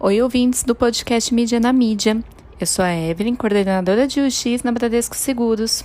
Oi, 0.00 0.22
ouvintes 0.22 0.62
do 0.62 0.76
podcast 0.76 1.34
Mídia 1.34 1.58
na 1.58 1.72
Mídia. 1.72 2.22
Eu 2.60 2.68
sou 2.68 2.84
a 2.84 2.94
Evelyn, 2.94 3.34
coordenadora 3.34 4.06
de 4.06 4.20
UX 4.20 4.62
na 4.62 4.70
Bradesco 4.70 5.16
Seguros. 5.16 5.84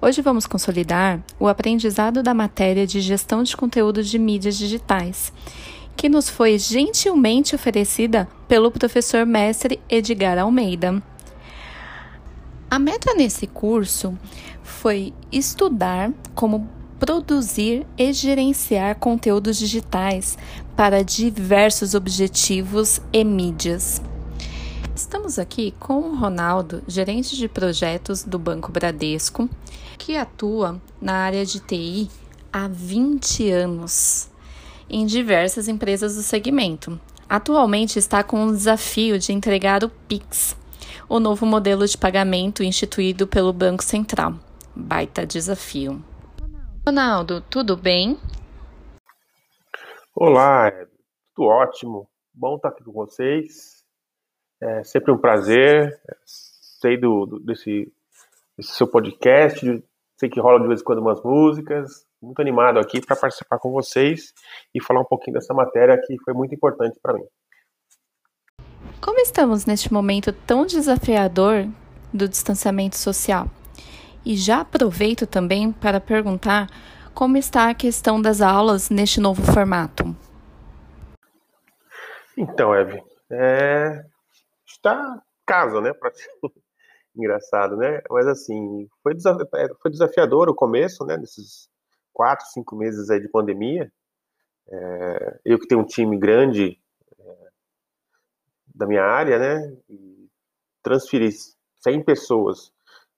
Hoje 0.00 0.22
vamos 0.22 0.46
consolidar 0.46 1.22
o 1.38 1.46
aprendizado 1.46 2.22
da 2.22 2.32
matéria 2.32 2.86
de 2.86 3.02
gestão 3.02 3.42
de 3.42 3.54
conteúdo 3.54 4.02
de 4.02 4.18
mídias 4.18 4.56
digitais, 4.56 5.30
que 5.94 6.08
nos 6.08 6.30
foi 6.30 6.58
gentilmente 6.58 7.54
oferecida 7.54 8.26
pelo 8.48 8.70
professor 8.70 9.26
mestre 9.26 9.78
Edgar 9.90 10.38
Almeida. 10.38 11.02
A 12.70 12.78
meta 12.78 13.12
nesse 13.12 13.46
curso 13.46 14.18
foi 14.62 15.12
estudar 15.30 16.10
como 16.34 16.66
produzir 16.98 17.86
e 17.96 18.10
gerenciar 18.10 18.96
conteúdos 18.96 19.58
digitais 19.58 20.38
para 20.78 21.02
diversos 21.02 21.92
objetivos 21.92 23.00
e 23.12 23.24
mídias. 23.24 24.00
Estamos 24.94 25.36
aqui 25.36 25.74
com 25.76 25.94
o 25.94 26.14
Ronaldo, 26.14 26.84
gerente 26.86 27.36
de 27.36 27.48
projetos 27.48 28.22
do 28.22 28.38
Banco 28.38 28.70
Bradesco, 28.70 29.50
que 29.98 30.14
atua 30.14 30.80
na 31.02 31.14
área 31.14 31.44
de 31.44 31.58
TI 31.58 32.08
há 32.52 32.68
20 32.68 33.50
anos 33.50 34.28
em 34.88 35.04
diversas 35.04 35.66
empresas 35.66 36.14
do 36.14 36.22
segmento. 36.22 37.00
Atualmente 37.28 37.98
está 37.98 38.22
com 38.22 38.46
o 38.46 38.52
desafio 38.52 39.18
de 39.18 39.32
entregar 39.32 39.82
o 39.82 39.88
Pix, 39.88 40.56
o 41.08 41.18
novo 41.18 41.44
modelo 41.44 41.88
de 41.88 41.98
pagamento 41.98 42.62
instituído 42.62 43.26
pelo 43.26 43.52
Banco 43.52 43.82
Central. 43.82 44.36
Baita 44.76 45.26
desafio. 45.26 46.00
Ronaldo, 46.86 47.40
tudo 47.50 47.76
bem? 47.76 48.16
Olá, 50.20 50.72
tudo 51.32 51.46
ótimo. 51.46 52.10
Bom 52.34 52.56
estar 52.56 52.70
aqui 52.70 52.82
com 52.82 52.90
vocês. 52.90 53.84
É 54.60 54.82
sempre 54.82 55.12
um 55.12 55.16
prazer. 55.16 55.96
Sei 56.24 56.96
do, 56.96 57.24
do 57.24 57.38
desse, 57.38 57.88
desse, 58.56 58.72
seu 58.72 58.88
podcast, 58.88 59.64
sei 60.16 60.28
que 60.28 60.40
rola 60.40 60.58
de 60.60 60.66
vez 60.66 60.80
em 60.80 60.84
quando 60.84 60.98
umas 60.98 61.22
músicas. 61.22 62.04
Muito 62.20 62.42
animado 62.42 62.80
aqui 62.80 63.00
para 63.00 63.14
participar 63.14 63.60
com 63.60 63.70
vocês 63.70 64.34
e 64.74 64.82
falar 64.82 65.02
um 65.02 65.04
pouquinho 65.04 65.34
dessa 65.34 65.54
matéria 65.54 65.96
que 66.04 66.16
foi 66.24 66.34
muito 66.34 66.52
importante 66.52 66.98
para 67.00 67.14
mim. 67.14 67.26
Como 69.00 69.20
estamos 69.20 69.66
neste 69.66 69.92
momento 69.92 70.32
tão 70.32 70.66
desafiador 70.66 71.68
do 72.12 72.28
distanciamento 72.28 72.96
social? 72.96 73.46
E 74.26 74.34
já 74.34 74.62
aproveito 74.62 75.28
também 75.28 75.70
para 75.70 76.00
perguntar 76.00 76.66
como 77.18 77.36
está 77.36 77.68
a 77.68 77.74
questão 77.74 78.22
das 78.22 78.40
aulas 78.40 78.90
neste 78.90 79.18
novo 79.20 79.42
formato. 79.42 80.04
Então, 82.36 82.72
Eve, 82.72 83.02
é... 83.28 84.04
está 84.64 85.20
casa, 85.44 85.80
né? 85.80 85.90
Engraçado, 87.16 87.76
né? 87.76 88.00
Mas 88.08 88.24
assim. 88.28 88.88
É, 89.56 89.66
foi 89.82 89.90
desafiador 89.90 90.48
o 90.48 90.54
começo, 90.54 91.04
né? 91.04 91.16
Nesses 91.16 91.68
quatro, 92.12 92.46
cinco 92.46 92.76
meses 92.76 93.10
aí 93.10 93.18
de 93.18 93.28
pandemia. 93.28 93.90
É... 94.68 95.40
Eu 95.44 95.58
que 95.58 95.66
tenho 95.66 95.80
um 95.80 95.86
time 95.86 96.16
grande 96.16 96.80
é... 97.18 97.48
da 98.72 98.86
minha 98.86 99.02
área, 99.02 99.40
né? 99.40 99.76
E 99.90 100.30
transferir 100.84 101.32
100 101.80 102.04
pessoas 102.04 102.72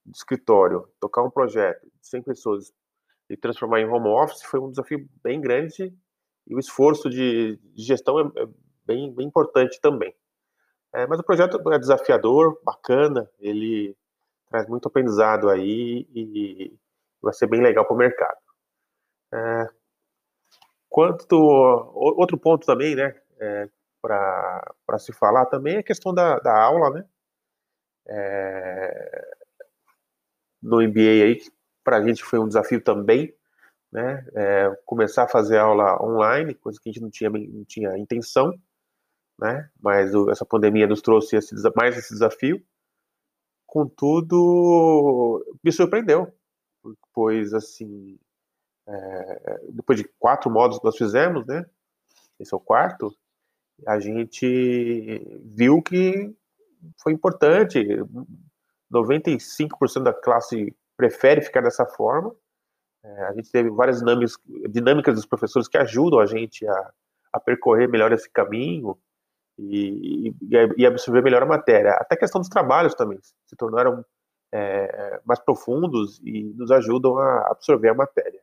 de 0.07 0.17
escritório, 0.17 0.89
tocar 0.99 1.23
um 1.23 1.31
projeto 1.31 1.83
de 1.83 2.09
100 2.09 2.23
pessoas 2.23 2.73
e 3.31 3.37
transformar 3.37 3.81
em 3.81 3.87
home 3.87 4.09
office 4.09 4.43
foi 4.43 4.59
um 4.59 4.71
desafio 4.71 5.09
bem 5.23 5.41
grande 5.41 5.95
e 6.47 6.55
o 6.55 6.59
esforço 6.59 7.09
de, 7.09 7.57
de 7.57 7.83
gestão 7.83 8.19
é, 8.19 8.43
é, 8.43 8.47
bem, 8.85 9.15
bem 9.15 9.29
importante 9.29 9.81
também. 9.81 10.13
É, 10.93 11.07
mas 11.07 11.21
o 11.21 11.23
projeto 11.23 11.61
é 11.73 11.79
desafiador, 11.79 12.61
bacana, 12.65 13.31
ele 13.39 13.97
traz 14.49 14.69
muito 14.69 14.89
aprendizado 14.89 15.49
aí 15.49 16.09
e 16.13 16.77
vai 17.23 17.33
ser 17.33 17.47
bem 17.47 17.63
legal 17.63 17.87
para 17.87 17.95
o 17.95 17.99
mercado. 17.99 18.39
É, 19.33 19.69
quanto 20.89 21.37
outro 21.37 22.37
ponto 22.37 22.67
também, 22.67 22.97
né, 22.97 23.15
é, 23.39 23.69
para 24.03 24.99
se 24.99 25.13
falar 25.13 25.47
também 25.47 25.77
é 25.77 25.79
a 25.79 25.85
questão 25.85 26.13
da, 26.13 26.41
da 26.41 26.61
aula, 26.61 26.91
né? 26.91 27.05
É, 28.09 29.37
no 30.61 30.83
MBA 30.83 31.25
aí, 31.25 31.41
para 31.91 31.97
a 31.97 32.07
gente 32.07 32.23
foi 32.23 32.39
um 32.39 32.47
desafio 32.47 32.81
também, 32.81 33.35
né? 33.91 34.25
É, 34.33 34.71
começar 34.87 35.25
a 35.25 35.29
fazer 35.29 35.59
aula 35.59 36.01
online, 36.01 36.55
coisa 36.55 36.79
que 36.81 36.89
a 36.89 36.93
gente 36.93 37.03
não 37.03 37.11
tinha, 37.11 37.29
não 37.29 37.65
tinha 37.65 37.99
intenção, 37.99 38.57
né? 39.37 39.69
Mas 39.83 40.15
o, 40.15 40.31
essa 40.31 40.47
pandemia 40.47 40.87
nos 40.87 41.03
trouxe 41.03 41.35
esse, 41.35 41.53
mais 41.75 41.99
esse 41.99 42.13
desafio. 42.15 42.65
Contudo, 43.67 45.45
me 45.65 45.73
surpreendeu, 45.73 46.33
pois 47.13 47.53
assim, 47.53 48.17
é, 48.87 49.61
depois 49.71 49.99
de 49.99 50.05
quatro 50.17 50.49
módulos 50.49 50.79
que 50.79 50.85
nós 50.85 50.97
fizemos, 50.97 51.45
né? 51.45 51.67
Esse 52.39 52.55
é 52.55 52.57
o 52.57 52.61
quarto. 52.61 53.13
A 53.85 53.99
gente 53.99 55.41
viu 55.43 55.83
que 55.83 56.33
foi 57.03 57.13
importante, 57.13 57.85
95% 58.93 60.05
da 60.05 60.13
classe 60.13 60.73
prefere 61.01 61.41
ficar 61.41 61.63
dessa 61.63 61.87
forma. 61.87 62.35
É, 63.03 63.25
a 63.25 63.33
gente 63.33 63.51
teve 63.51 63.71
várias 63.71 64.01
dinâmicas, 64.01 64.35
dinâmicas 64.69 65.15
dos 65.15 65.25
professores 65.25 65.67
que 65.67 65.79
ajudam 65.79 66.21
a 66.21 66.27
gente 66.27 66.67
a, 66.67 66.91
a 67.33 67.41
percorrer 67.41 67.89
melhor 67.89 68.13
esse 68.13 68.29
caminho 68.31 68.99
e, 69.59 70.29
e, 70.29 70.35
e, 70.77 70.87
absorver 70.87 71.23
melhor 71.23 71.43
a 71.43 71.47
matéria. 71.47 71.93
Até 71.93 72.15
a 72.15 72.19
questão 72.19 72.41
dos 72.41 72.51
trabalhos 72.51 72.95
também 72.95 73.19
se 73.47 73.57
tornaram 73.57 74.05
é, 74.53 75.21
mais 75.25 75.41
profundos 75.41 76.21
e 76.23 76.45
nos 76.55 76.71
ajudam 76.71 77.17
a 77.17 77.49
absorver 77.51 77.89
a 77.89 77.95
matéria. 77.95 78.41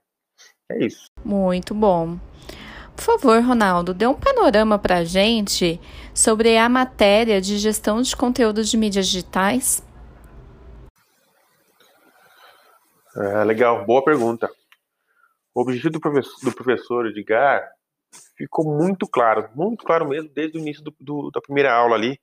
É 0.71 0.83
isso. 0.83 1.11
Muito 1.23 1.75
bom. 1.75 2.17
Por 2.95 3.03
favor, 3.03 3.39
Ronaldo, 3.43 3.93
dê 3.93 4.07
um 4.07 4.15
panorama 4.15 4.79
para 4.79 4.97
a 4.97 5.03
gente 5.03 5.79
sobre 6.15 6.57
a 6.57 6.67
matéria 6.67 7.39
de 7.39 7.59
gestão 7.59 8.01
de 8.01 8.15
conteúdos 8.15 8.69
de 8.71 8.75
mídias 8.75 9.07
digitais. 9.07 9.83
É, 13.19 13.43
legal, 13.43 13.83
boa 13.83 14.03
pergunta. 14.03 14.47
O 15.55 15.61
objetivo 15.61 15.93
do 15.93 15.99
professor, 15.99 16.39
do 16.43 16.55
professor 16.55 17.07
Edgar 17.07 17.67
ficou 18.37 18.63
muito 18.63 19.07
claro, 19.07 19.49
muito 19.55 19.83
claro 19.83 20.07
mesmo, 20.07 20.29
desde 20.29 20.55
o 20.55 20.61
início 20.61 20.83
do, 20.83 20.95
do, 20.99 21.31
da 21.31 21.41
primeira 21.41 21.73
aula 21.73 21.95
ali, 21.95 22.19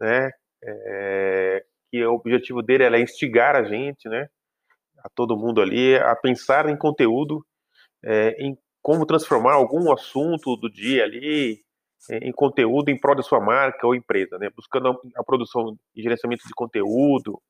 né? 0.00 0.32
É, 0.64 1.64
que 1.88 2.04
o 2.04 2.14
objetivo 2.14 2.62
dele 2.62 2.82
é 2.82 3.00
instigar 3.00 3.54
a 3.54 3.62
gente, 3.62 4.08
né? 4.08 4.28
A 5.04 5.08
todo 5.08 5.36
mundo 5.36 5.62
ali, 5.62 5.94
a 5.96 6.16
pensar 6.16 6.68
em 6.68 6.76
conteúdo, 6.76 7.46
é, 8.02 8.30
em 8.44 8.58
como 8.82 9.06
transformar 9.06 9.52
algum 9.52 9.92
assunto 9.92 10.56
do 10.56 10.68
dia 10.68 11.04
ali 11.04 11.60
é, 12.10 12.28
em 12.28 12.32
conteúdo 12.32 12.88
em 12.88 12.98
prol 12.98 13.14
da 13.14 13.22
sua 13.22 13.38
marca 13.38 13.86
ou 13.86 13.94
empresa, 13.94 14.36
né? 14.36 14.50
Buscando 14.50 14.98
a 15.14 15.22
produção 15.22 15.78
e 15.94 16.02
gerenciamento 16.02 16.42
de 16.44 16.54
conteúdo, 16.54 17.40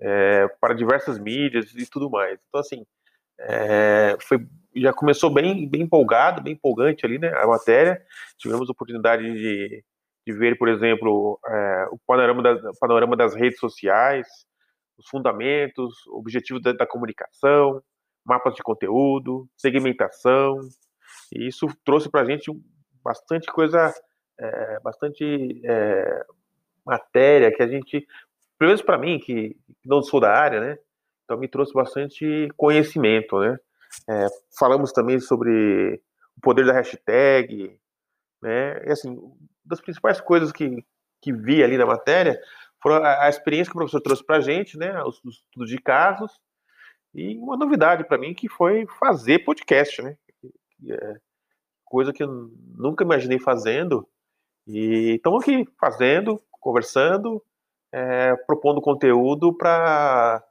é, 0.00 0.48
para 0.60 0.74
diversas 0.74 1.18
mídias 1.18 1.72
e 1.74 1.88
tudo 1.88 2.10
mais. 2.10 2.38
Então, 2.48 2.60
assim, 2.60 2.86
é, 3.38 4.16
foi, 4.20 4.46
já 4.76 4.92
começou 4.92 5.32
bem, 5.32 5.68
bem 5.68 5.82
empolgado, 5.82 6.42
bem 6.42 6.54
empolgante 6.54 7.04
ali, 7.04 7.18
né, 7.18 7.32
a 7.36 7.46
matéria. 7.46 8.02
Tivemos 8.38 8.68
a 8.68 8.72
oportunidade 8.72 9.22
de, 9.22 9.84
de 10.26 10.32
ver, 10.32 10.56
por 10.58 10.68
exemplo, 10.68 11.38
é, 11.46 11.86
o 11.90 11.98
panorama, 12.06 12.42
da, 12.42 12.72
panorama 12.80 13.16
das 13.16 13.34
redes 13.34 13.58
sociais, 13.58 14.26
os 14.98 15.08
fundamentos, 15.08 16.06
objetivos 16.08 16.62
da, 16.62 16.72
da 16.72 16.86
comunicação, 16.86 17.82
mapas 18.24 18.54
de 18.54 18.62
conteúdo, 18.62 19.48
segmentação. 19.56 20.60
E 21.32 21.46
isso 21.46 21.66
trouxe 21.84 22.10
para 22.10 22.22
a 22.22 22.24
gente 22.24 22.50
bastante 23.02 23.46
coisa, 23.46 23.92
é, 24.38 24.80
bastante 24.80 25.60
é, 25.64 26.24
matéria 26.84 27.54
que 27.54 27.62
a 27.62 27.68
gente 27.68 28.06
pelo 28.60 28.68
menos 28.68 28.82
para 28.82 28.98
mim, 28.98 29.18
que, 29.18 29.56
não 29.86 30.02
sou 30.02 30.20
da 30.20 30.34
área, 30.34 30.60
né? 30.60 30.78
Então 31.24 31.38
me 31.38 31.48
trouxe 31.48 31.72
bastante 31.72 32.46
conhecimento, 32.58 33.38
né? 33.38 33.56
É, 34.06 34.26
falamos 34.58 34.92
também 34.92 35.18
sobre 35.18 35.98
o 36.36 36.40
poder 36.42 36.66
da 36.66 36.74
hashtag, 36.74 37.74
né? 38.42 38.84
E 38.86 38.92
assim, 38.92 39.16
das 39.64 39.80
principais 39.80 40.20
coisas 40.20 40.52
que, 40.52 40.84
que 41.22 41.32
vi 41.32 41.64
ali 41.64 41.78
na 41.78 41.86
matéria 41.86 42.38
foram 42.82 43.02
a, 43.02 43.24
a 43.24 43.28
experiência 43.30 43.70
que 43.70 43.78
o 43.78 43.80
professor 43.80 44.02
trouxe 44.02 44.22
para 44.22 44.36
a 44.36 44.40
gente, 44.42 44.76
né? 44.76 45.02
Os, 45.04 45.24
os 45.24 45.36
estudos 45.36 45.70
de 45.70 45.78
casos 45.78 46.30
e 47.14 47.38
uma 47.38 47.56
novidade 47.56 48.04
para 48.04 48.18
mim 48.18 48.34
que 48.34 48.46
foi 48.46 48.86
fazer 48.98 49.38
podcast, 49.38 50.02
né? 50.02 50.18
É 50.86 51.14
coisa 51.86 52.12
que 52.12 52.22
eu 52.22 52.28
nunca 52.76 53.04
imaginei 53.04 53.38
fazendo 53.38 54.06
e 54.66 55.14
estamos 55.14 55.42
aqui 55.42 55.66
fazendo, 55.80 56.38
conversando 56.50 57.42
é, 57.92 58.34
propondo 58.46 58.80
conteúdo 58.80 59.56
para 59.56 60.44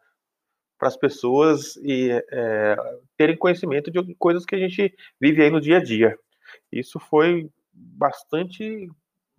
as 0.81 0.97
pessoas 0.97 1.75
e 1.77 2.11
é, 2.31 2.75
terem 3.17 3.37
conhecimento 3.37 3.91
de 3.91 4.15
coisas 4.15 4.45
que 4.45 4.55
a 4.55 4.59
gente 4.59 4.95
vive 5.19 5.43
aí 5.43 5.49
no 5.49 5.61
dia 5.61 5.77
a 5.77 5.83
dia. 5.83 6.17
Isso 6.71 6.99
foi 6.99 7.49
bastante 7.73 8.89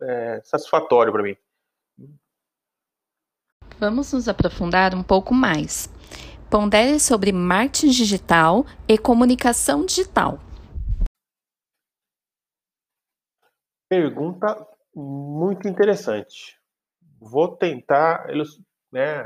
é, 0.02 0.40
satisfatório 0.44 1.12
para 1.12 1.22
mim. 1.22 1.36
Vamos 3.78 4.12
nos 4.12 4.28
aprofundar 4.28 4.94
um 4.94 5.02
pouco 5.02 5.32
mais. 5.32 5.88
Pondere 6.50 6.98
sobre 6.98 7.32
marketing 7.32 7.90
digital 7.90 8.66
e 8.86 8.98
comunicação 8.98 9.86
digital. 9.86 10.38
Pergunta 13.88 14.66
muito 14.94 15.66
interessante. 15.66 16.59
Vou 17.20 17.54
tentar 17.56 18.26
né, 18.90 19.22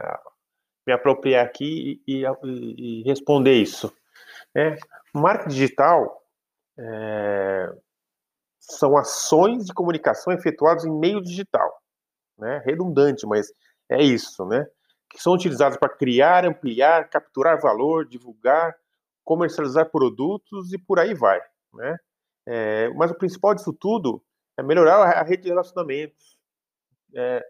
me 0.87 0.93
apropriar 0.93 1.47
aqui 1.47 2.03
e, 2.07 2.25
e, 2.25 3.01
e 3.01 3.03
responder 3.05 3.55
isso. 3.55 3.93
Né? 4.55 4.77
Marketing 5.15 5.51
digital 5.51 6.23
é, 6.79 7.73
são 8.59 8.97
ações 8.97 9.65
de 9.65 9.73
comunicação 9.73 10.33
efetuadas 10.33 10.85
em 10.85 10.91
meio 10.91 11.23
digital. 11.23 11.73
Né? 12.39 12.63
Redundante, 12.65 13.27
mas 13.27 13.53
é 13.89 14.03
isso, 14.03 14.45
né? 14.47 14.67
Que 15.11 15.23
são 15.23 15.35
utilizadas 15.35 15.79
para 15.79 15.89
criar, 15.89 16.45
ampliar, 16.45 17.09
capturar 17.09 17.61
valor, 17.61 18.07
divulgar, 18.07 18.75
comercializar 19.23 19.91
produtos 19.91 20.73
e 20.73 20.79
por 20.79 20.99
aí 20.99 21.15
vai, 21.15 21.41
né? 21.73 21.97
É, 22.47 22.89
mas 22.91 23.11
o 23.11 23.15
principal 23.15 23.55
disso 23.55 23.73
tudo 23.73 24.23
é 24.59 24.63
melhorar 24.63 24.97
a 24.97 25.23
rede 25.23 25.45
de 25.45 25.49
relacionamentos 25.49 26.37
é, 27.15 27.45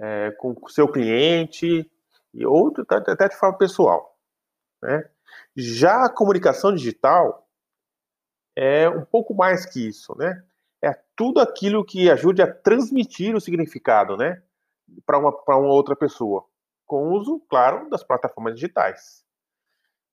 é, 0.00 0.30
com 0.32 0.56
o 0.60 0.68
seu 0.68 0.88
cliente 0.88 1.88
e 2.32 2.46
outro 2.46 2.84
até 2.88 3.28
de 3.28 3.36
forma 3.36 3.58
pessoal, 3.58 4.16
né? 4.82 5.08
Já 5.54 6.06
a 6.06 6.12
comunicação 6.12 6.74
digital 6.74 7.46
é 8.56 8.88
um 8.88 9.04
pouco 9.04 9.34
mais 9.34 9.66
que 9.66 9.86
isso, 9.88 10.16
né? 10.16 10.42
É 10.82 10.98
tudo 11.14 11.40
aquilo 11.40 11.84
que 11.84 12.10
ajude 12.10 12.40
a 12.40 12.52
transmitir 12.52 13.36
o 13.36 13.40
significado, 13.40 14.16
né? 14.16 14.42
Para 15.04 15.18
uma, 15.18 15.30
uma 15.48 15.72
outra 15.72 15.94
pessoa, 15.94 16.44
com 16.86 17.08
o 17.08 17.12
uso, 17.12 17.40
claro, 17.48 17.88
das 17.90 18.02
plataformas 18.02 18.54
digitais. 18.54 19.24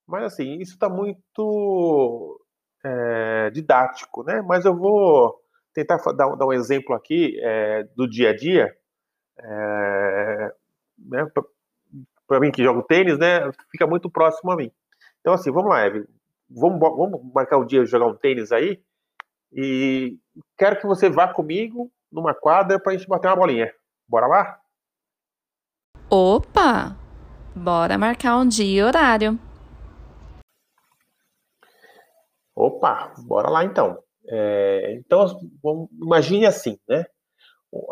Mas, 0.06 0.24
assim, 0.24 0.58
isso 0.58 0.74
está 0.74 0.88
muito 0.88 2.40
é, 2.84 3.50
didático, 3.50 4.22
né? 4.22 4.42
Mas 4.42 4.64
eu 4.64 4.76
vou 4.76 5.40
tentar 5.74 5.96
dar, 6.12 6.34
dar 6.36 6.46
um 6.46 6.52
exemplo 6.52 6.94
aqui 6.94 7.38
é, 7.40 7.84
do 7.94 8.08
dia 8.08 8.30
a 8.30 8.36
dia. 8.36 8.76
É, 9.40 10.54
né, 10.98 11.26
para 12.26 12.40
mim 12.40 12.50
que 12.50 12.62
jogo 12.62 12.82
tênis, 12.82 13.18
né? 13.18 13.50
Fica 13.70 13.86
muito 13.86 14.10
próximo 14.10 14.50
a 14.50 14.56
mim. 14.56 14.70
Então, 15.20 15.32
assim, 15.32 15.50
vamos 15.50 15.70
lá, 15.70 15.84
Eve. 15.84 16.06
Vamos, 16.50 16.78
vamos 16.78 17.32
marcar 17.32 17.58
um 17.58 17.66
dia 17.66 17.84
de 17.84 17.90
jogar 17.90 18.06
um 18.06 18.14
tênis 18.14 18.52
aí. 18.52 18.82
E 19.52 20.18
quero 20.56 20.78
que 20.78 20.86
você 20.86 21.08
vá 21.08 21.32
comigo 21.32 21.90
numa 22.12 22.34
quadra 22.34 22.78
para 22.78 22.92
a 22.92 22.96
gente 22.96 23.08
bater 23.08 23.28
uma 23.28 23.36
bolinha. 23.36 23.72
Bora 24.06 24.26
lá? 24.26 24.60
Opa! 26.10 26.96
Bora 27.54 27.98
marcar 27.98 28.36
um 28.36 28.46
dia 28.46 28.80
e 28.80 28.82
horário. 28.82 29.38
Opa, 32.54 33.12
bora 33.18 33.48
lá 33.48 33.64
então. 33.64 34.02
É, 34.26 34.94
então, 34.98 35.26
vamos, 35.62 35.88
imagine 35.92 36.46
assim, 36.46 36.78
né? 36.88 37.04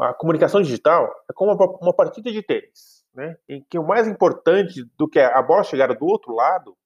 A 0.00 0.14
comunicação 0.14 0.62
digital 0.62 1.12
é 1.28 1.32
como 1.34 1.52
uma, 1.52 1.94
partida 1.94 2.32
de 2.32 2.42
tênis, 2.42 3.04
né? 3.14 3.36
Em 3.48 3.62
que 3.62 3.78
o 3.78 3.86
mais 3.86 4.06
importante 4.08 4.82
do 4.96 5.08
que 5.08 5.18
a 5.18 5.42
bola 5.42 5.62
chegar 5.62 5.88
do 5.94 6.06
outro 6.06 6.34
lado 6.34 6.76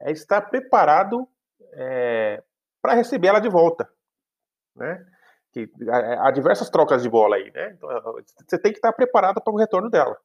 é 0.00 0.10
estar 0.10 0.40
preparado 0.42 1.28
é, 1.74 2.42
para 2.80 2.94
receber 2.94 3.28
ela 3.28 3.40
de 3.40 3.48
volta, 3.48 3.88
né? 4.74 5.04
Que, 5.52 5.70
há 6.20 6.30
diversas 6.30 6.68
trocas 6.70 7.02
de 7.02 7.08
bola 7.08 7.36
aí, 7.36 7.50
né? 7.52 7.72
Então, 7.76 7.88
você 8.48 8.58
tem 8.58 8.72
que 8.72 8.78
estar 8.78 8.92
preparado 8.92 9.40
para 9.40 9.52
o 9.52 9.58
retorno 9.58 9.90
dela. 9.90 10.16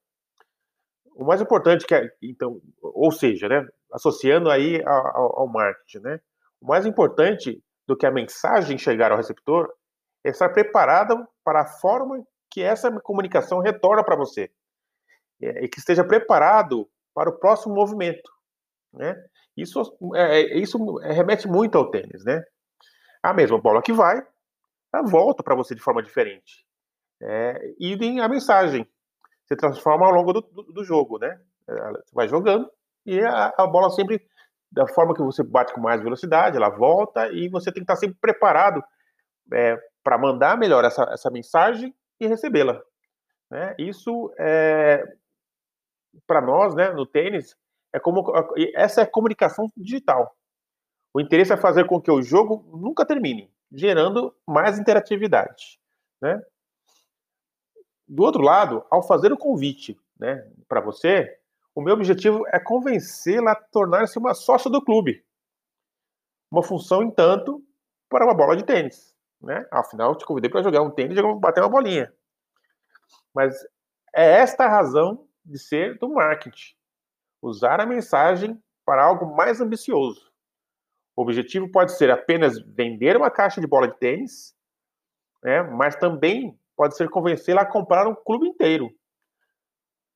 O 1.16 1.26
mais 1.26 1.42
importante 1.42 1.86
que 1.86 1.94
é, 1.94 2.10
então, 2.22 2.62
ou 2.82 3.12
seja, 3.12 3.50
né, 3.50 3.68
associando 3.92 4.50
aí 4.50 4.82
ao, 4.86 5.42
ao 5.42 5.48
marketing, 5.48 6.00
né? 6.00 6.22
O 6.62 6.68
mais 6.68 6.86
importante 6.86 7.62
do 7.86 7.96
que 7.96 8.06
a 8.06 8.12
mensagem 8.12 8.78
chegar 8.78 9.12
ao 9.12 9.18
receptor 9.18 9.70
é 10.24 10.30
estar 10.30 10.50
preparado 10.50 11.28
para 11.50 11.62
a 11.62 11.66
forma 11.66 12.24
que 12.52 12.62
essa 12.62 12.92
comunicação 13.02 13.60
retorna 13.60 14.04
para 14.04 14.16
você 14.16 14.52
é, 15.42 15.64
e 15.64 15.68
que 15.68 15.80
esteja 15.80 16.04
preparado 16.04 16.88
para 17.12 17.28
o 17.28 17.40
próximo 17.40 17.74
movimento, 17.74 18.32
né? 18.94 19.16
Isso, 19.58 19.82
é, 20.14 20.42
é, 20.42 20.58
isso 20.60 20.98
remete 20.98 21.48
muito 21.48 21.76
ao 21.76 21.90
tênis, 21.90 22.24
né? 22.24 22.44
A 23.24 23.34
mesma 23.34 23.60
bola 23.60 23.82
que 23.82 23.92
vai, 23.92 24.24
ela 24.94 25.04
volta 25.08 25.42
para 25.42 25.56
você 25.56 25.74
de 25.74 25.82
forma 25.82 26.04
diferente. 26.04 26.64
É, 27.20 27.74
e 27.80 28.20
a 28.22 28.30
mensagem 28.30 28.88
se 29.48 29.56
transforma 29.56 30.06
ao 30.06 30.14
longo 30.14 30.34
do, 30.34 30.42
do, 30.42 30.64
do 30.72 30.84
jogo, 30.84 31.18
né? 31.18 31.42
Você 31.66 32.14
vai 32.14 32.28
jogando 32.28 32.70
e 33.08 33.20
a, 33.22 33.52
a, 33.58 33.66
bola 33.66 33.90
sempre, 33.90 34.24
da 34.72 34.88
forma 34.88 35.16
que 35.16 35.24
você 35.24 35.42
bate 35.42 35.74
com 35.74 35.82
mais 35.82 36.00
velocidade, 36.00 36.58
ela 36.58 36.70
volta 36.70 37.28
e 37.32 37.50
você 37.50 37.72
tem 37.72 37.84
que 37.84 37.92
estar 37.92 37.96
sempre 37.96 38.20
preparado 38.22 38.84
é, 39.52 39.89
para 40.04 40.18
mandar 40.18 40.58
melhor 40.58 40.86
essa, 40.86 41.04
essa 41.12 41.30
mensagem 41.30 41.94
e 42.20 42.28
recebê-la. 42.28 42.82
Né? 43.50 43.76
Isso 43.78 44.34
é 44.38 45.04
para 46.26 46.42
nós, 46.42 46.76
né, 46.76 46.92
no 46.92 47.06
tênis, 47.06 47.56
é 47.94 48.00
como 48.00 48.24
essa 48.76 49.02
é 49.02 49.06
comunicação 49.06 49.72
digital. 49.76 50.36
O 51.14 51.20
interesse 51.20 51.54
é 51.54 51.58
fazer 51.58 51.86
com 51.88 52.02
que 52.02 52.12
o 52.12 52.22
jogo 52.22 52.66
nunca 52.78 53.06
termine, 53.06 53.52
gerando 53.72 54.36
mais 54.48 54.78
interatividade, 54.78 55.80
né? 56.22 56.42
Do 58.08 58.24
outro 58.24 58.42
lado, 58.42 58.84
ao 58.90 59.04
fazer 59.04 59.32
o 59.32 59.38
convite, 59.38 60.00
né, 60.20 60.44
para 60.68 60.82
você, 60.82 61.40
o 61.76 61.82
meu 61.82 61.94
objetivo 61.94 62.44
é 62.48 62.60
convencê-la 62.60 63.52
a 63.52 63.56
tornar-se 63.56 64.18
uma 64.18 64.34
sócia 64.34 64.70
do 64.70 64.84
clube. 64.84 65.24
Uma 66.52 66.64
função, 66.64 67.04
entanto, 67.04 67.64
para 68.10 68.26
uma 68.26 68.34
bola 68.34 68.58
de 68.58 68.66
tênis, 68.66 69.16
né? 69.42 69.66
Afinal, 69.72 70.12
eu 70.12 70.18
te 70.18 70.26
convidei 70.26 70.50
para 70.50 70.64
jogar 70.64 70.82
um 70.82 70.92
tênis 70.92 71.18
e 71.18 71.40
bater 71.40 71.62
uma 71.62 71.70
bolinha. 71.70 72.14
Mas 73.34 73.56
é 74.14 74.40
esta 74.40 74.66
a 74.66 74.70
razão 74.70 75.28
de 75.46 75.58
ser 75.58 75.98
do 75.98 76.10
marketing 76.10 76.76
usar 77.42 77.80
a 77.80 77.86
mensagem 77.86 78.62
para 78.86 79.04
algo 79.04 79.36
mais 79.36 79.62
ambicioso. 79.62 80.30
O 81.16 81.22
objetivo 81.22 81.70
pode 81.72 81.92
ser 81.94 82.12
apenas 82.12 82.60
vender 82.60 83.16
uma 83.16 83.30
caixa 83.30 83.62
de 83.62 83.68
bola 83.68 83.88
de 83.88 83.98
tênis, 83.98 84.56
né, 85.44 85.62
mas 85.64 85.96
também 85.96 86.58
pode 86.76 86.96
ser 86.96 87.10
convencê-la 87.10 87.62
a 87.62 87.66
comprar 87.66 88.08
um 88.08 88.16
clube 88.16 88.48
inteiro. 88.48 88.90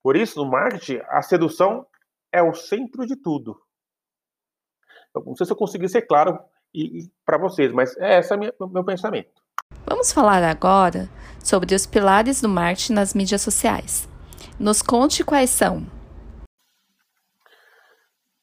Por 0.01 0.15
isso, 0.15 0.43
no 0.43 0.49
marketing, 0.49 1.01
a 1.07 1.21
sedução 1.21 1.85
é 2.31 2.41
o 2.41 2.53
centro 2.53 3.05
de 3.05 3.15
tudo. 3.15 3.61
Eu 5.15 5.23
não 5.23 5.35
sei 5.35 5.45
se 5.45 5.51
eu 5.51 5.57
consegui 5.57 5.87
ser 5.87 6.01
claro 6.03 6.39
para 7.25 7.37
vocês, 7.37 7.71
mas 7.71 7.95
é 7.97 8.19
esse 8.19 8.33
o 8.33 8.67
meu 8.67 8.83
pensamento. 8.83 9.43
Vamos 9.85 10.11
falar 10.11 10.43
agora 10.43 11.09
sobre 11.43 11.75
os 11.75 11.85
pilares 11.85 12.41
do 12.41 12.49
marketing 12.49 12.93
nas 12.93 13.13
mídias 13.13 13.41
sociais. 13.41 14.07
Nos 14.59 14.81
conte 14.81 15.23
quais 15.23 15.49
são. 15.49 15.85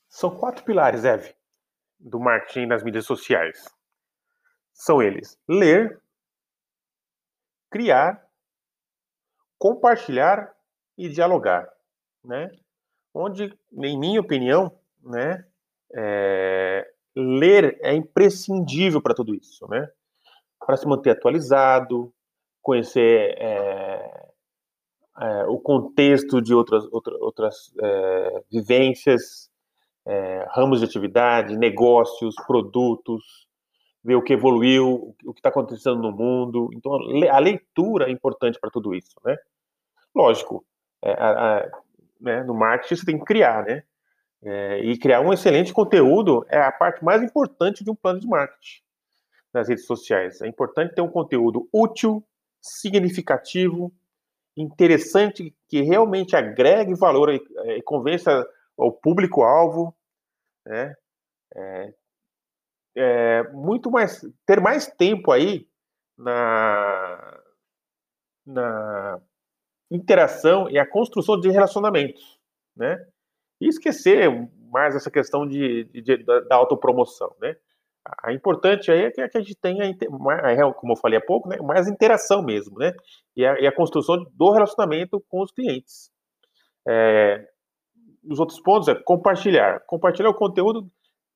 São 0.09 0.37
quatro 0.37 0.65
pilares, 0.65 1.05
Eve, 1.05 1.35
do 1.99 2.21
marketing 2.21 2.67
nas 2.67 2.83
mídias 2.83 3.07
sociais. 3.07 3.65
São 4.73 5.03
eles: 5.03 5.39
ler, 5.49 6.01
criar, 7.71 8.23
compartilhar 9.59 10.55
e 10.97 11.09
dialogar, 11.09 11.69
né? 12.25 12.51
Onde, 13.15 13.59
em 13.73 13.99
minha 13.99 14.21
opinião, 14.21 14.79
né, 15.03 15.45
é, 15.95 16.70
ler 17.15 17.79
é 17.83 17.95
imprescindível 17.95 19.01
para 19.01 19.15
tudo 19.15 19.35
isso, 19.35 19.67
né? 19.69 19.89
Para 20.59 20.77
se 20.77 20.87
manter 20.87 21.11
atualizado, 21.11 22.13
conhecer 22.63 23.35
é, 23.39 24.31
é, 25.21 25.45
o 25.47 25.59
contexto 25.59 26.41
de 26.41 26.55
outras, 26.55 26.85
outra, 26.93 27.15
outras 27.21 27.73
é, 27.83 28.45
vivências, 28.51 29.51
é, 30.07 30.47
ramos 30.51 30.81
de 30.81 30.87
atividade, 30.87 31.57
negócios, 31.57 32.35
produtos, 32.47 33.47
ver 34.03 34.15
o 34.15 34.23
que 34.23 34.33
evoluiu, 34.33 35.15
o 35.25 35.33
que 35.33 35.41
está 35.41 35.51
acontecendo 35.51 36.01
no 36.01 36.13
mundo. 36.13 36.71
Então, 36.75 36.93
a 37.31 37.39
leitura 37.39 38.09
é 38.09 38.11
importante 38.11 38.59
para 38.59 38.71
tudo 38.71 38.95
isso, 38.95 39.15
né? 39.25 39.37
Lógico, 40.15 40.65
é, 41.03 41.13
a, 41.13 41.59
a, 41.59 41.71
né, 42.21 42.43
no 42.45 42.55
marketing 42.55 42.97
você 42.97 43.07
tem 43.07 43.19
que 43.19 43.25
criar, 43.25 43.65
né? 43.65 43.83
É, 44.43 44.79
e 44.81 44.99
criar 44.99 45.21
um 45.21 45.33
excelente 45.33 45.73
conteúdo 45.73 46.47
é 46.49 46.59
a 46.59 46.73
parte 46.73 47.05
mais 47.05 47.23
importante 47.23 47.85
de 47.85 47.91
um 47.91 47.95
plano 47.95 48.21
de 48.21 48.27
marketing 48.27 48.81
nas 49.53 49.69
redes 49.69 49.85
sociais. 49.85 50.41
É 50.41 50.47
importante 50.47 50.95
ter 50.95 51.03
um 51.03 51.11
conteúdo 51.11 51.69
útil, 51.73 52.25
significativo, 52.61 53.93
interessante, 54.57 55.55
que 55.69 55.83
realmente 55.83 56.37
agregue 56.37 56.95
valor 56.95 57.31
e, 57.31 57.43
e 57.67 57.83
convença 57.83 58.47
o 58.77 58.91
público-alvo, 58.91 59.95
né? 60.65 60.95
É, 61.55 61.95
é, 62.97 63.43
muito 63.53 63.91
mais 63.91 64.25
ter 64.47 64.61
mais 64.61 64.87
tempo 64.87 65.31
aí 65.31 65.69
na 66.17 67.41
na 68.47 69.21
interação 69.91 70.69
e 70.71 70.79
a 70.79 70.87
construção 70.87 71.39
de 71.39 71.51
relacionamentos, 71.51 72.39
né? 72.75 73.07
E 73.61 73.69
esquecer 73.69 74.31
mais 74.71 74.95
essa 74.95 75.11
questão 75.11 75.47
de, 75.47 75.85
de, 75.85 76.01
de 76.01 76.25
da 76.25 76.57
autopromoção, 76.57 77.35
né? 77.41 77.57
A 78.23 78.33
importante 78.33 78.91
aí 78.91 79.03
é 79.03 79.11
que, 79.11 79.21
a 79.21 79.41
gente 79.41 79.55
tenha, 79.55 79.85
como 80.75 80.93
eu 80.93 80.97
falei 80.97 81.19
há 81.19 81.21
pouco, 81.21 81.49
né, 81.49 81.59
mais 81.59 81.87
interação 81.87 82.43
mesmo, 82.43 82.79
né? 82.79 82.93
E 83.37 83.45
a, 83.45 83.61
e 83.61 83.67
a 83.67 83.75
construção 83.75 84.25
do 84.33 84.51
relacionamento 84.51 85.23
com 85.29 85.43
os 85.43 85.53
clientes. 85.53 86.11
É, 86.89 87.47
os 88.25 88.41
outros 88.41 88.61
pontos 88.61 88.89
é 88.89 88.95
compartilhar. 88.95 89.81
Compartilhar 89.87 90.31
o 90.31 90.35
conteúdo, 90.35 90.91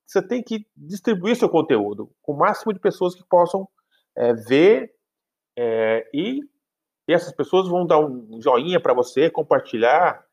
você 0.06 0.26
tem 0.26 0.42
que 0.42 0.66
distribuir 0.76 1.36
seu 1.36 1.48
conteúdo 1.48 2.10
com 2.22 2.32
o 2.32 2.38
máximo 2.38 2.72
de 2.72 2.80
pessoas 2.80 3.14
que 3.14 3.24
possam 3.24 3.68
é, 4.16 4.32
ver 4.32 4.94
é, 5.56 6.08
e, 6.12 6.40
e, 7.08 7.12
essas 7.12 7.32
pessoas 7.32 7.68
vão 7.68 7.86
dar 7.86 7.98
um 7.98 8.40
joinha 8.40 8.80
para 8.80 8.94
você, 8.94 9.30
compartilhar, 9.30 10.23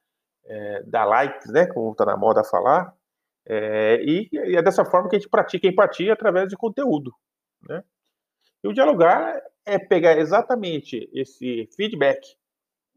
é, 0.51 0.84
dar 0.84 1.05
likes, 1.05 1.50
né? 1.51 1.65
Como 1.67 1.91
está 1.91 2.05
na 2.05 2.17
moda 2.17 2.43
falar. 2.43 2.93
É, 3.46 4.01
e, 4.03 4.29
e, 4.31 4.55
é 4.58 4.62
dessa 4.62 4.84
forma 4.84 5.10
que 5.10 5.15
a 5.15 5.20
gente 5.20 5.29
pratica 5.29 5.67
empatia 5.67 6.13
através 6.13 6.50
de 6.50 6.58
conteúdo. 6.58 7.12
Né? 7.67 7.84
E 8.63 8.67
o 8.67 8.74
dialogar 8.74 9.41
é 9.65 9.79
pegar 9.79 10.17
exatamente 10.17 11.10
esse 11.13 11.67
feedback 11.75 12.36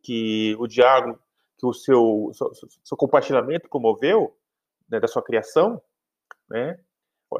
que 0.02 0.54
o 0.58 0.66
diálogo, 0.66 1.18
que 1.58 1.66
o 1.66 1.72
seu, 1.72 2.30
seu, 2.34 2.52
seu 2.82 2.96
compartilhamento 2.96 3.68
promoveu, 3.68 4.36
né, 4.88 5.00
da 5.00 5.06
sua 5.06 5.22
criação, 5.22 5.80
né? 6.50 6.78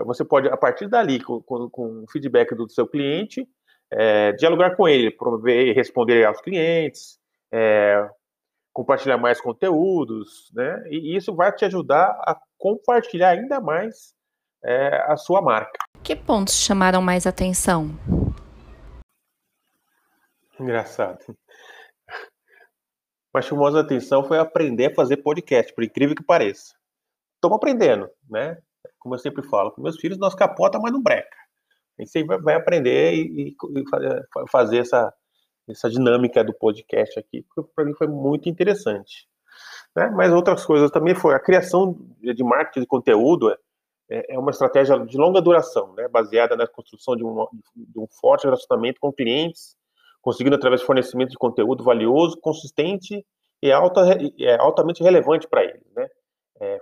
Você 0.07 0.25
pode, 0.25 0.49
a 0.49 0.57
partir 0.57 0.89
dali, 0.89 1.23
com, 1.23 1.43
com, 1.43 1.69
com 1.69 2.03
o 2.03 2.11
feedback 2.11 2.55
do 2.55 2.69
seu 2.69 2.87
cliente, 2.87 3.47
é, 3.93 4.33
dialogar 4.33 4.77
com 4.77 4.89
ele, 4.89 5.11
promover 5.11 5.75
responder 5.75 6.25
aos 6.25 6.41
clientes, 6.41 7.21
é, 7.53 8.09
compartilhar 8.75 9.17
mais 9.17 9.41
conteúdos, 9.41 10.51
né? 10.53 10.83
E 10.91 11.17
isso 11.17 11.35
vai 11.35 11.55
te 11.55 11.65
ajudar 11.65 12.09
a 12.27 12.37
compartilhar 12.59 13.31
ainda 13.31 13.61
mais 13.61 14.13
é, 14.65 15.01
a 15.11 15.17
sua 15.17 15.41
marca. 15.41 15.79
Que 16.03 16.17
pontos 16.17 16.55
chamaram 16.55 17.01
mais 17.01 17.27
atenção? 17.27 17.91
Engraçado. 20.59 21.25
Mas 23.33 23.45
chamou 23.47 23.67
a 23.67 23.81
atenção 23.81 24.25
foi 24.25 24.39
aprender 24.39 24.87
a 24.87 24.95
fazer 24.95 25.19
podcast, 25.19 25.73
por 25.73 25.85
incrível 25.85 26.15
que 26.15 26.25
pareça. 26.25 26.75
Estamos 27.37 27.57
aprendendo, 27.57 28.11
né? 28.29 28.59
Como 28.99 29.15
eu 29.15 29.19
sempre 29.19 29.43
falo, 29.49 29.71
com 29.71 29.83
meus 29.83 29.99
filhos 29.99 30.19
nós 30.19 30.35
capota, 30.35 30.79
mas 30.79 30.93
não 30.93 31.03
breca. 31.03 31.37
A 31.99 32.03
gente 32.03 32.11
sempre 32.11 32.39
vai 32.39 32.55
aprender 32.55 33.15
e, 33.15 33.51
e 33.51 34.49
fazer 34.51 34.79
essa, 34.79 35.13
essa 35.69 35.89
dinâmica 35.89 36.45
do 36.45 36.53
podcast 36.53 37.19
aqui, 37.19 37.45
para 37.75 37.85
mim 37.85 37.95
foi 37.95 38.07
muito 38.07 38.49
interessante. 38.49 39.27
Né? 39.97 40.11
Mas 40.11 40.33
outras 40.33 40.65
coisas 40.65 40.91
também 40.91 41.15
foi 41.15 41.35
a 41.35 41.41
criação 41.41 41.97
de 42.21 42.45
marketing 42.45 42.81
de 42.81 42.87
conteúdo 42.87 43.51
é, 44.11 44.35
é 44.35 44.39
uma 44.39 44.51
estratégia 44.51 44.99
de 44.99 45.17
longa 45.17 45.41
duração, 45.41 45.95
né? 45.95 46.09
baseada 46.09 46.57
na 46.57 46.67
construção 46.67 47.17
de 47.17 47.25
um, 47.25 47.47
de 47.75 47.99
um 47.99 48.07
forte 48.07 48.45
relacionamento 48.45 49.01
com 49.01 49.13
clientes, 49.13 49.77
conseguindo 50.21 50.57
através 50.57 50.81
de 50.81 50.87
fornecimento 50.87 51.31
de 51.31 51.39
conteúdo 51.39 51.83
valioso, 51.83 52.39
consistente 52.41 53.25
e 53.63 53.73
alta, 53.73 54.03
é, 54.39 54.57
altamente 54.57 55.03
relevante 55.03 55.49
para 55.49 55.65
eles, 55.65 55.91
né? 55.95 56.09
É, 56.61 56.79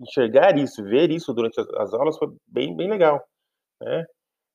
enxergar 0.00 0.56
isso, 0.56 0.84
ver 0.84 1.10
isso 1.10 1.32
durante 1.34 1.58
as, 1.58 1.92
aulas 1.92 2.16
foi 2.16 2.28
bem, 2.46 2.76
bem 2.76 2.88
legal, 2.88 3.20
né? 3.80 4.06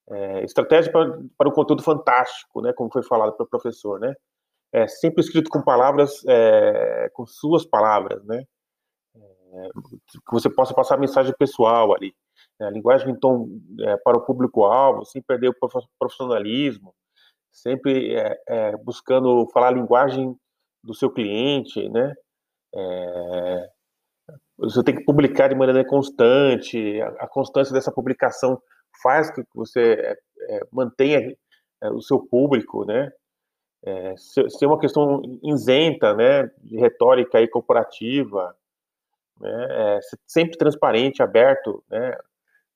É, 0.07 0.43
estratégia 0.43 0.91
para, 0.91 1.19
para 1.35 1.49
o 1.49 1.51
conteúdo 1.51 1.81
fantástico, 1.81 2.61
né? 2.61 2.71
Como 2.73 2.91
foi 2.91 3.01
falado 3.03 3.33
pelo 3.33 3.49
professor, 3.49 3.99
né? 3.99 4.13
É, 4.71 4.87
sempre 4.87 5.21
escrito 5.21 5.49
com 5.49 5.61
palavras, 5.61 6.23
é, 6.27 7.09
com 7.13 7.25
suas 7.25 7.65
palavras, 7.65 8.23
né? 8.25 8.43
É, 9.15 9.69
que 9.69 10.31
você 10.31 10.49
possa 10.49 10.73
passar 10.73 10.99
mensagem 10.99 11.33
pessoal 11.37 11.95
ali. 11.95 12.13
Né? 12.59 12.69
Linguagem 12.71 13.17
é, 13.81 13.97
para 13.97 14.17
o 14.17 14.25
público-alvo, 14.25 15.05
sem 15.05 15.21
perder 15.21 15.49
o 15.49 15.55
profissionalismo, 15.97 16.93
sempre 17.51 18.15
é, 18.15 18.37
é, 18.47 18.77
buscando 18.77 19.47
falar 19.53 19.69
a 19.69 19.71
linguagem 19.71 20.35
do 20.83 20.93
seu 20.93 21.09
cliente, 21.09 21.89
né? 21.89 22.13
Você 24.57 24.83
tem 24.83 24.95
que 24.95 25.03
publicar 25.03 25.47
de 25.47 25.55
maneira 25.55 25.85
constante, 25.85 27.01
a, 27.01 27.07
a 27.23 27.27
constância 27.27 27.73
dessa 27.73 27.91
publicação 27.91 28.61
faz 29.01 29.31
que 29.31 29.43
você 29.53 29.93
é, 29.93 30.17
é 30.57 30.59
mantenha 30.71 31.35
é, 31.81 31.89
o 31.89 32.01
seu 32.01 32.19
público, 32.19 32.85
né? 32.85 33.11
É, 33.87 34.15
ser 34.17 34.65
uma 34.65 34.79
questão 34.79 35.21
isenta, 35.43 36.15
né, 36.15 36.49
de 36.63 36.75
retórica 36.75 37.39
e 37.39 37.47
corporativa, 37.47 38.55
né, 39.39 39.67
é, 39.69 39.99
sempre 40.25 40.57
transparente, 40.57 41.21
aberto, 41.21 41.83
né, 41.87 42.17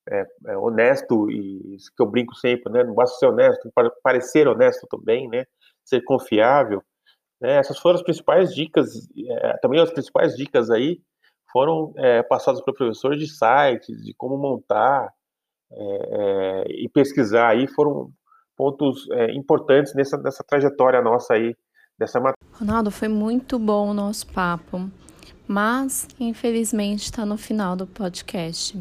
é, 0.08 0.26
é, 0.46 0.56
honesto 0.56 1.28
e 1.28 1.74
isso 1.74 1.90
que 1.96 2.00
eu 2.00 2.06
brinco 2.06 2.36
sempre, 2.36 2.72
né, 2.72 2.84
não 2.84 2.94
basta 2.94 3.18
ser 3.18 3.26
honesto, 3.26 3.72
parecer 4.04 4.46
honesto 4.46 4.86
também, 4.88 5.28
né, 5.28 5.46
ser 5.84 6.00
confiável, 6.02 6.80
né, 7.40 7.56
essas 7.56 7.78
foram 7.78 7.96
as 7.96 8.04
principais 8.04 8.54
dicas, 8.54 9.08
é, 9.18 9.56
também 9.58 9.80
as 9.80 9.90
principais 9.90 10.36
dicas 10.36 10.70
aí 10.70 11.00
foram 11.52 11.92
é, 11.96 12.22
passadas 12.22 12.60
para 12.62 12.72
professores 12.72 13.18
de 13.18 13.26
sites, 13.26 14.00
de 14.04 14.14
como 14.14 14.36
montar 14.38 15.12
é, 15.72 16.64
e 16.68 16.88
pesquisar 16.88 17.48
aí, 17.48 17.66
foram 17.68 18.10
pontos 18.56 19.08
importantes 19.32 19.94
nessa, 19.94 20.18
nessa 20.18 20.44
trajetória 20.44 21.00
nossa 21.00 21.34
aí, 21.34 21.56
dessa 21.98 22.18
matéria. 22.20 22.36
Ronaldo, 22.52 22.90
foi 22.90 23.08
muito 23.08 23.58
bom 23.58 23.88
o 23.90 23.94
nosso 23.94 24.26
papo, 24.26 24.90
mas 25.48 26.06
infelizmente 26.18 27.04
está 27.04 27.24
no 27.24 27.38
final 27.38 27.74
do 27.74 27.86
podcast. 27.86 28.78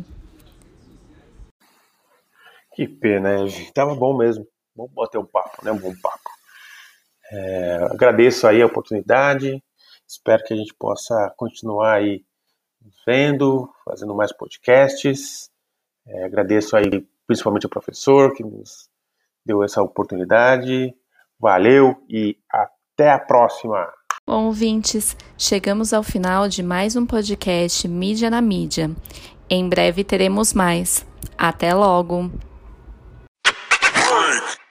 Que 2.73 2.87
pena, 2.87 3.41
Eve. 3.41 3.71
Tava 3.73 3.93
bom 3.95 4.15
mesmo. 4.15 4.47
Vamos 4.75 4.93
bater 4.93 5.17
um 5.17 5.25
papo, 5.25 5.65
né? 5.65 5.71
Um 5.71 5.77
bom 5.77 5.93
papo. 6.01 6.29
É, 7.31 7.75
agradeço 7.91 8.47
aí 8.47 8.61
a 8.61 8.65
oportunidade. 8.65 9.61
Espero 10.07 10.43
que 10.43 10.53
a 10.53 10.57
gente 10.57 10.73
possa 10.73 11.33
continuar 11.35 11.95
aí 11.95 12.23
vendo, 13.05 13.69
fazendo 13.83 14.15
mais 14.15 14.31
podcasts. 14.31 15.48
É, 16.09 16.25
agradeço 16.25 16.75
aí 16.75 17.05
principalmente 17.27 17.65
ao 17.65 17.69
professor 17.69 18.33
que 18.33 18.43
nos 18.43 18.89
deu 19.45 19.63
essa 19.63 19.81
oportunidade. 19.81 20.93
Valeu 21.39 21.95
e 22.09 22.37
até 22.51 23.11
a 23.11 23.19
próxima! 23.19 23.87
Bom, 24.27 24.45
ouvintes, 24.45 25.15
chegamos 25.37 25.93
ao 25.93 26.03
final 26.03 26.47
de 26.47 26.61
mais 26.61 26.95
um 26.95 27.05
podcast 27.05 27.87
Mídia 27.87 28.29
na 28.29 28.41
Mídia. 28.41 28.91
Em 29.49 29.67
breve 29.67 30.03
teremos 30.03 30.53
mais. 30.53 31.05
Até 31.37 31.73
logo! 31.73 32.29